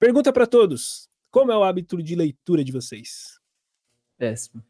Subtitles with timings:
[0.00, 3.38] Pergunta para todos: como é o hábito de leitura de vocês?
[4.16, 4.64] Péssimo.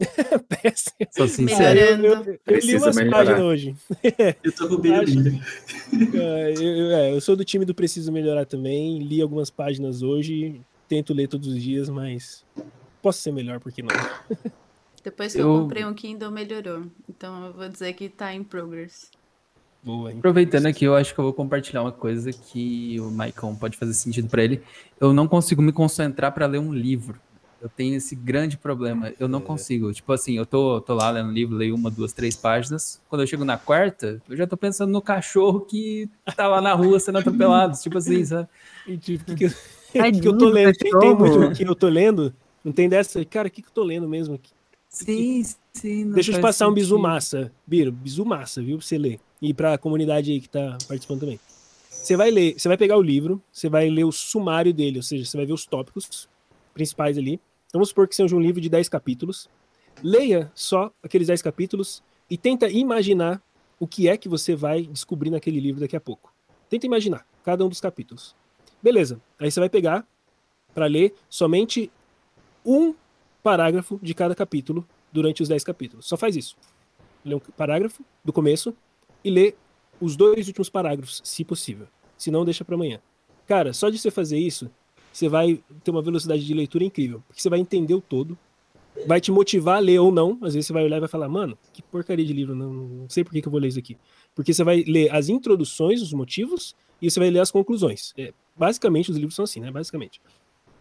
[0.48, 0.96] Péssimo.
[1.10, 1.78] Sou sincero.
[1.78, 3.76] Eu, eu, eu, eu li umas páginas hoje.
[4.42, 4.82] Eu tô com.
[6.18, 8.98] É, eu, é, eu sou do time do Preciso Melhorar também.
[8.98, 10.60] Li algumas páginas hoje.
[10.88, 12.44] Tento ler todos os dias, mas
[13.02, 13.88] posso ser melhor, por que não?
[15.04, 16.86] Depois que eu, eu comprei um Kindle, melhorou.
[17.08, 19.10] Então eu vou dizer que tá em progress.
[19.82, 23.76] Boa, Aproveitando aqui, eu acho que eu vou compartilhar uma coisa que o Maicon pode
[23.76, 24.60] fazer sentido para ele.
[25.00, 27.20] Eu não consigo me concentrar para ler um livro.
[27.60, 29.12] Eu tenho esse grande problema.
[29.18, 29.42] Eu não é.
[29.42, 29.92] consigo.
[29.92, 33.00] Tipo assim, eu tô, tô lá lendo um livro, leio uma, duas, três páginas.
[33.08, 36.74] Quando eu chego na quarta, eu já tô pensando no cachorro que tá lá na
[36.74, 37.76] rua sendo atropelado.
[37.80, 38.48] tipo assim, sabe?
[38.86, 40.76] E tipo, que, que, que eu tô lendo?
[40.76, 42.34] Tem, tem muito que eu tô lendo.
[42.64, 43.24] Não tem dessa?
[43.24, 44.38] Cara, o que, que eu tô lendo mesmo?
[44.88, 46.10] Sim, sim.
[46.10, 46.72] Deixa eu te passar sentido.
[46.72, 48.78] um bisu massa, Biro, bisu massa, viu?
[48.78, 49.20] Pra você ler.
[49.40, 51.40] E pra comunidade aí que tá participando também.
[51.88, 55.02] Você vai ler, você vai pegar o livro, você vai ler o sumário dele, ou
[55.02, 56.28] seja, você vai ver os tópicos
[56.72, 57.34] principais ali.
[57.66, 59.48] Então, vamos supor que seja um livro de 10 capítulos.
[60.02, 63.42] Leia só aqueles 10 capítulos e tenta imaginar
[63.80, 66.32] o que é que você vai descobrir naquele livro daqui a pouco.
[66.68, 68.34] Tenta imaginar cada um dos capítulos.
[68.82, 69.20] Beleza.
[69.38, 70.06] Aí você vai pegar
[70.74, 71.90] para ler somente
[72.64, 72.94] um
[73.42, 76.06] parágrafo de cada capítulo durante os 10 capítulos.
[76.06, 76.56] Só faz isso.
[77.24, 78.74] Lê um parágrafo do começo
[79.26, 79.54] e lê
[80.00, 81.88] os dois últimos parágrafos, se possível.
[82.16, 83.00] Se não, deixa para amanhã.
[83.44, 84.70] Cara, só de você fazer isso,
[85.12, 87.24] você vai ter uma velocidade de leitura incrível.
[87.26, 88.38] Porque você vai entender o todo,
[89.04, 90.38] vai te motivar a ler ou não.
[90.42, 93.08] Às vezes você vai olhar e vai falar, mano, que porcaria de livro, não, não
[93.08, 93.98] sei por que, que eu vou ler isso aqui.
[94.32, 98.14] Porque você vai ler as introduções, os motivos, e você vai ler as conclusões.
[98.16, 99.72] É, basicamente, os livros são assim, né?
[99.72, 100.20] Basicamente.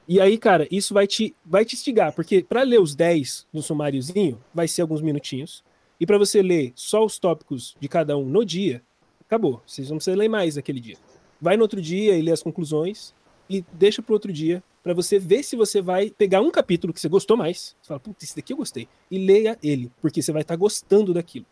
[0.07, 3.63] E aí, cara, isso vai te, vai te instigar, porque para ler os 10 no
[3.63, 5.63] sumáriozinho, vai ser alguns minutinhos.
[5.99, 8.83] E para você ler só os tópicos de cada um no dia,
[9.21, 9.61] acabou.
[9.65, 10.97] Vocês não precisam ler mais naquele dia.
[11.41, 13.13] Vai no outro dia e lê as conclusões
[13.49, 17.01] e deixa para outro dia para você ver se você vai pegar um capítulo que
[17.01, 17.75] você gostou mais.
[17.81, 18.87] Você fala, putz, esse daqui eu gostei.
[19.09, 21.45] E leia ele, porque você vai estar tá gostando daquilo.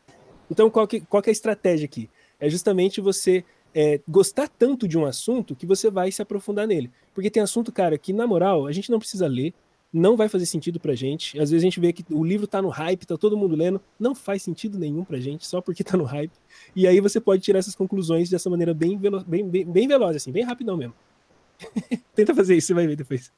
[0.51, 2.09] Então, qual que, qual que é a estratégia aqui?
[2.39, 6.91] É justamente você é, gostar tanto de um assunto que você vai se aprofundar nele.
[7.13, 9.53] Porque tem assunto, cara, que na moral a gente não precisa ler,
[9.94, 11.40] não vai fazer sentido pra gente.
[11.40, 13.80] Às vezes a gente vê que o livro tá no hype, tá todo mundo lendo,
[14.00, 16.34] não faz sentido nenhum pra gente, só porque tá no hype.
[16.76, 20.16] E aí você pode tirar essas conclusões dessa maneira bem, velo bem, bem, bem veloz,
[20.16, 20.96] assim, bem rapidão mesmo.
[22.16, 23.31] Tenta fazer isso, você vai ver depois.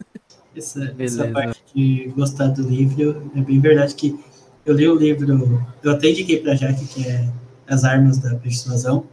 [0.55, 4.17] Essa, essa parte de gostar do livro, é bem verdade que
[4.65, 7.29] eu li o livro, eu até indiquei pra Jaque, que é
[7.67, 9.05] As Armas da Persuasão,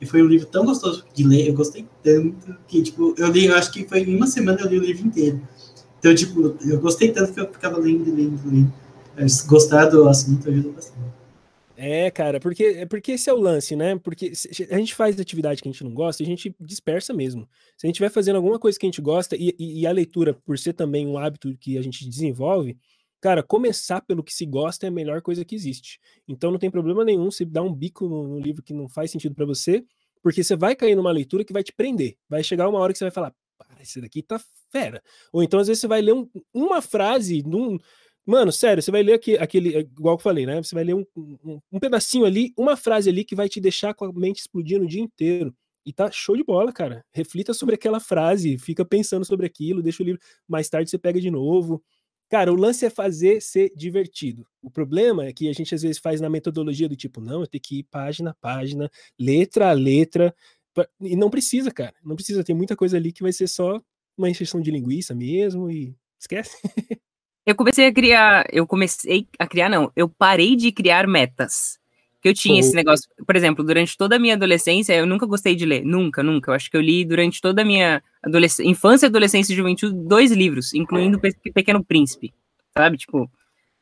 [0.00, 3.46] e foi um livro tão gostoso de ler, eu gostei tanto que, tipo, eu li,
[3.46, 5.40] eu acho que foi em uma semana eu li o livro inteiro.
[6.02, 8.72] Então, tipo, eu gostei tanto que eu ficava lendo, lendo, lendo.
[9.16, 11.22] Mas gostar do assunto ajuda bastante.
[11.76, 13.96] É, cara, porque, é porque esse é o lance, né?
[13.96, 14.32] Porque
[14.68, 17.48] a gente faz atividade que a gente não gosta a gente dispersa mesmo.
[17.76, 19.92] Se a gente vai fazendo alguma coisa que a gente gosta e, e, e, a
[19.92, 22.76] leitura, por ser também um hábito que a gente desenvolve,
[23.22, 26.00] Cara, começar pelo que se gosta é a melhor coisa que existe.
[26.26, 29.12] Então não tem problema nenhum se dar um bico no, no livro que não faz
[29.12, 29.84] sentido para você,
[30.20, 32.16] porque você vai cair numa leitura que vai te prender.
[32.28, 33.32] Vai chegar uma hora que você vai falar,
[33.82, 35.02] esse daqui tá fera.
[35.32, 37.78] Ou então às vezes você vai ler um, uma frase num.
[38.24, 40.62] Mano, sério, você vai ler aqui, aquele, igual que eu falei, né?
[40.62, 43.94] Você vai ler um, um, um pedacinho ali, uma frase ali que vai te deixar
[43.94, 45.54] com a mente explodindo o dia inteiro.
[45.84, 47.04] E tá show de bola, cara.
[47.12, 50.20] Reflita sobre aquela frase, fica pensando sobre aquilo, deixa o livro.
[50.46, 51.82] Mais tarde você pega de novo.
[52.32, 54.46] Cara, o lance é fazer ser divertido.
[54.62, 57.46] O problema é que a gente às vezes faz na metodologia do tipo, não, eu
[57.46, 60.34] tenho que ir página a página, letra a letra,
[61.00, 61.94] e não precisa, cara.
[62.04, 63.80] Não precisa, tem muita coisa ali que vai ser só
[64.16, 66.56] uma injeção de linguiça mesmo e esquece.
[67.44, 71.76] Eu comecei a criar, eu comecei a criar, não, eu parei de criar metas
[72.22, 73.10] que eu tinha esse negócio.
[73.26, 75.84] Por exemplo, durante toda a minha adolescência, eu nunca gostei de ler.
[75.84, 76.52] Nunca, nunca.
[76.52, 78.00] Eu acho que eu li durante toda a minha
[78.60, 82.32] infância, adolescência e juventude dois livros, incluindo o Pequeno Príncipe.
[82.72, 82.96] Sabe?
[82.96, 83.28] Tipo,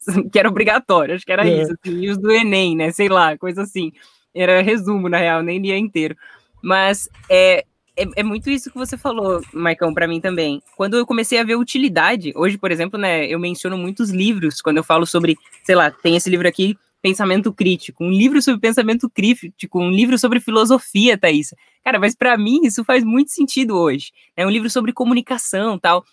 [0.32, 1.14] que era obrigatório.
[1.14, 1.62] Acho que era é.
[1.62, 1.74] isso.
[1.74, 2.90] Assim, e os do Enem, né?
[2.92, 3.92] Sei lá, coisa assim.
[4.34, 6.16] Era resumo, na real, nem lia inteiro.
[6.62, 7.64] Mas é,
[7.96, 10.62] é, é, muito isso que você falou, Maicon, para mim também.
[10.76, 14.78] Quando eu comecei a ver utilidade, hoje, por exemplo, né, eu menciono muitos livros, quando
[14.78, 19.08] eu falo sobre, sei lá, tem esse livro aqui, pensamento crítico, um livro sobre pensamento
[19.08, 21.54] crítico, um livro sobre filosofia, Thaís.
[21.82, 24.12] Cara, mas para mim isso faz muito sentido hoje.
[24.36, 26.04] É um livro sobre comunicação tal.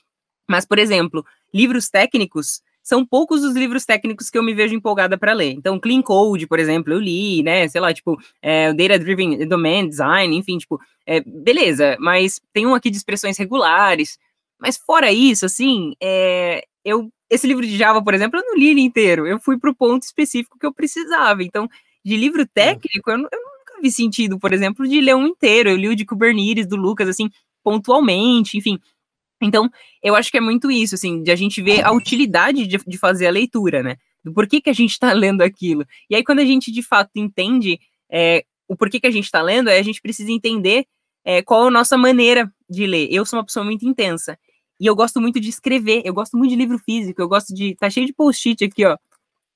[0.47, 5.17] Mas, por exemplo, livros técnicos são poucos os livros técnicos que eu me vejo empolgada
[5.17, 5.51] para ler.
[5.51, 7.67] Então, Clean Code, por exemplo, eu li, né?
[7.67, 12.73] Sei lá, tipo, é, Data Driven Domain Design, enfim, tipo, é, beleza, mas tem um
[12.73, 14.17] aqui de expressões regulares.
[14.57, 18.69] Mas fora isso, assim, é, eu esse livro de Java, por exemplo, eu não li
[18.69, 19.27] ele inteiro.
[19.27, 21.43] Eu fui para o ponto específico que eu precisava.
[21.43, 21.67] Então,
[22.05, 25.69] de livro técnico, eu, eu, nunca vi sentido, por exemplo, de ler um inteiro.
[25.69, 27.29] Eu li o de Kubernetes, do Lucas, assim,
[27.61, 28.79] pontualmente, enfim.
[29.41, 29.69] Então,
[30.01, 32.97] eu acho que é muito isso, assim, de a gente ver a utilidade de, de
[32.97, 33.97] fazer a leitura, né?
[34.23, 35.85] Do porquê que a gente está lendo aquilo.
[36.09, 37.79] E aí, quando a gente de fato entende
[38.09, 40.85] é, o porquê que a gente está lendo, é a gente precisa entender
[41.23, 43.07] é, qual a nossa maneira de ler.
[43.11, 44.37] Eu sou uma pessoa muito intensa.
[44.79, 47.75] E eu gosto muito de escrever, eu gosto muito de livro físico, eu gosto de.
[47.75, 48.95] Tá cheio de post-it aqui, ó.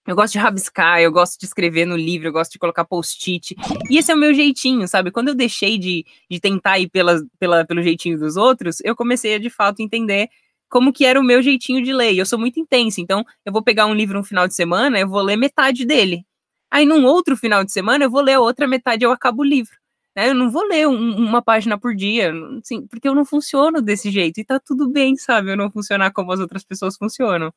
[0.07, 3.55] Eu gosto de rabiscar, eu gosto de escrever no livro, eu gosto de colocar post-it.
[3.89, 5.11] E esse é o meu jeitinho, sabe?
[5.11, 9.35] Quando eu deixei de, de tentar ir pela, pela, pelo jeitinho dos outros, eu comecei
[9.35, 10.27] a de fato entender
[10.69, 12.13] como que era o meu jeitinho de ler.
[12.13, 14.99] E eu sou muito intensa, então eu vou pegar um livro no final de semana,
[14.99, 16.25] eu vou ler metade dele.
[16.71, 19.45] Aí num outro final de semana eu vou ler a outra metade, eu acabo o
[19.45, 19.77] livro.
[20.15, 20.29] Né?
[20.29, 24.09] Eu não vou ler um, uma página por dia, assim, porque eu não funciono desse
[24.09, 24.39] jeito.
[24.39, 25.51] E tá tudo bem, sabe?
[25.51, 27.53] Eu não funcionar como as outras pessoas funcionam.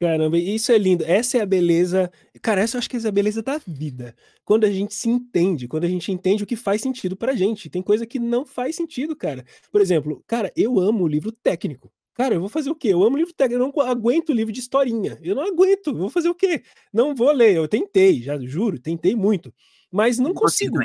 [0.00, 1.04] Caramba, isso é lindo.
[1.04, 2.10] Essa é a beleza.
[2.40, 4.16] Cara, essa eu acho que é a beleza da vida.
[4.46, 7.68] Quando a gente se entende, quando a gente entende o que faz sentido pra gente.
[7.68, 9.44] Tem coisa que não faz sentido, cara.
[9.70, 11.92] Por exemplo, cara, eu amo livro técnico.
[12.14, 12.88] Cara, eu vou fazer o quê?
[12.88, 15.18] Eu amo livro técnico, eu não aguento livro de historinha.
[15.22, 16.62] Eu não aguento, eu vou fazer o quê?
[16.92, 17.54] Não vou ler.
[17.54, 19.52] Eu tentei, já juro, tentei muito,
[19.92, 20.78] mas não consigo.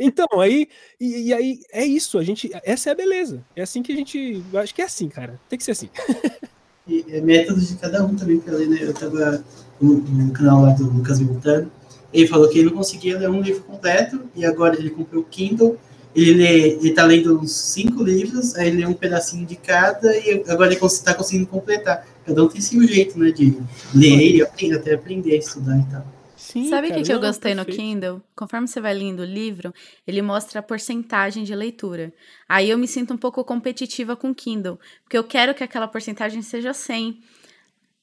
[0.00, 0.68] Então, aí,
[1.00, 3.46] e, e, aí é isso, a gente, essa é a beleza.
[3.54, 5.40] É assim que a gente, acho que é assim, cara.
[5.48, 5.88] Tem que ser assim.
[6.90, 8.78] E é método de cada um também, ler, né?
[8.80, 9.44] Eu tava
[9.80, 11.70] no, no canal lá do Lucas Montano,
[12.12, 15.24] ele falou que ele não conseguia ler um livro completo, e agora ele comprou o
[15.24, 15.78] Kindle,
[16.16, 20.16] ele, lê, ele tá lendo uns cinco livros, aí ele lê um pedacinho de cada,
[20.16, 22.04] e agora ele está conseguindo completar.
[22.26, 23.56] Cada um tem seu jeito, né, de
[23.94, 26.19] ler e aprender, até aprender a estudar e tal.
[26.40, 28.22] Sim, Sabe o que, que eu gostei no Kindle?
[28.34, 29.74] Conforme você vai lendo o livro,
[30.06, 32.14] ele mostra a porcentagem de leitura.
[32.48, 35.86] Aí eu me sinto um pouco competitiva com o Kindle, porque eu quero que aquela
[35.86, 37.20] porcentagem seja 100.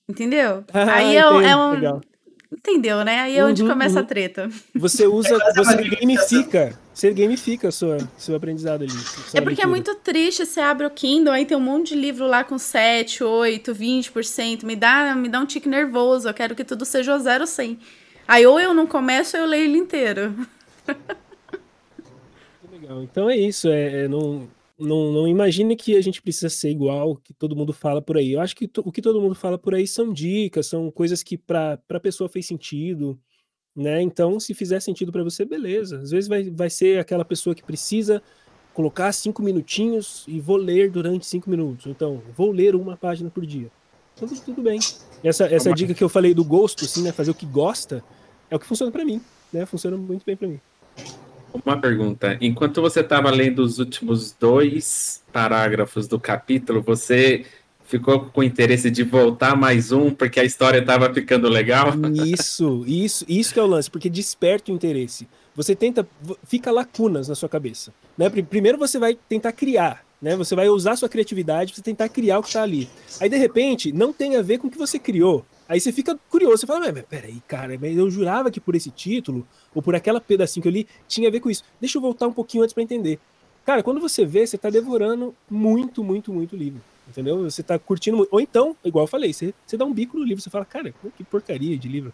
[0.08, 0.64] Entendeu?
[0.72, 1.72] Ah, Aí é, é um.
[1.72, 2.02] Legal.
[2.52, 3.22] Entendeu, né?
[3.22, 4.02] Aí é onde uhum, começa uhum.
[4.02, 4.50] a treta.
[4.76, 8.94] Você usa, é você gamifica, você gamifica sua, seu aprendizado ali.
[9.34, 9.64] É porque leitura.
[9.64, 12.58] é muito triste, você abre o Kindle, aí tem um monte de livro lá com
[12.58, 17.18] 7, 8, 20%, me dá, me dá um tique nervoso, eu quero que tudo seja
[17.18, 17.80] 0 100.
[18.28, 20.36] Aí ou eu não começo ou eu leio ele inteiro.
[22.72, 23.02] Legal.
[23.04, 23.70] Então é isso.
[23.70, 24.48] É, é, não,
[24.78, 28.34] não, não imagine que a gente precisa ser igual que todo mundo fala por aí.
[28.34, 31.38] Eu acho que o que todo mundo fala por aí são dicas, são coisas que
[31.38, 33.18] para a pessoa fez sentido.
[33.76, 34.02] Né?
[34.02, 36.00] Então, se fizer sentido para você, beleza.
[36.02, 38.22] Às vezes vai, vai ser aquela pessoa que precisa
[38.74, 41.86] colocar cinco minutinhos e vou ler durante cinco minutos.
[41.88, 43.72] Então, vou ler uma página por dia.
[44.16, 44.80] Então, tudo bem.
[45.24, 47.12] Essa, essa dica que eu falei do gosto, assim, né?
[47.12, 48.04] Fazer o que gosta,
[48.50, 49.22] é o que funciona para mim,
[49.52, 49.66] né?
[49.66, 50.60] Funciona muito bem para mim.
[51.66, 52.38] Uma pergunta.
[52.42, 57.46] Enquanto você estava lendo os últimos dois parágrafos do capítulo, você
[57.86, 61.94] ficou com interesse de voltar mais um porque a história estava ficando legal?
[62.26, 65.28] Isso, isso, isso que é o lance, porque desperta o interesse.
[65.56, 66.08] Você tenta,
[66.46, 67.92] fica lacunas na sua cabeça.
[68.18, 68.30] Né?
[68.30, 70.36] Primeiro você vai tentar criar, né?
[70.36, 72.88] Você vai usar sua criatividade para tentar criar o que está ali.
[73.20, 75.44] Aí de repente não tem a ver com o que você criou.
[75.68, 79.46] Aí você fica curioso, você fala, mas peraí, cara, eu jurava que por esse título,
[79.76, 81.64] ou por aquela pedacinho que eu li, tinha a ver com isso.
[81.80, 83.20] Deixa eu voltar um pouquinho antes para entender.
[83.66, 86.82] Cara, quando você vê, você tá devorando muito, muito, muito livro.
[87.10, 87.44] Entendeu?
[87.44, 88.30] Você tá curtindo muito.
[88.32, 90.94] Ou então, igual eu falei, você, você dá um bico no livro, você fala, cara,
[91.18, 92.06] que porcaria de livro.